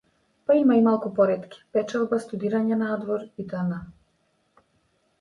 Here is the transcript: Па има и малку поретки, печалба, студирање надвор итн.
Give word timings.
Па 0.45 0.53
има 0.59 0.77
и 0.79 0.81
малку 0.87 1.11
поретки, 1.19 1.61
печалба, 1.77 2.21
студирање 2.25 2.81
надвор 2.83 3.31
итн. 3.47 3.81